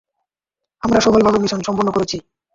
[0.83, 2.17] আমরা সফলভাবে মিশন সম্পন্ন করেছি।